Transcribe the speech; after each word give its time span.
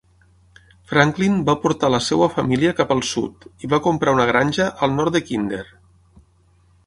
Franklin 0.91 1.35
va 1.49 1.55
portar 1.65 1.91
la 1.95 1.99
seva 2.05 2.29
família 2.37 2.71
cap 2.79 2.95
al 2.95 3.05
sud 3.11 3.45
i 3.67 3.69
va 3.75 3.81
comprar 3.89 4.15
una 4.19 4.27
granja 4.31 4.67
al 4.87 4.95
nord 5.01 5.19
de 5.19 5.21
Kinder. 5.29 5.63